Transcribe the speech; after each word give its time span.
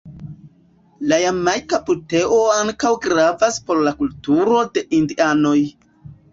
La 1.11 1.19
Jamajka 1.23 1.81
buteo 1.89 2.41
ankaŭ 2.55 2.95
gravas 3.05 3.63
por 3.69 3.85
la 3.89 3.95
kulturo 4.03 4.67
de 4.77 4.89
indianoj. 5.03 5.59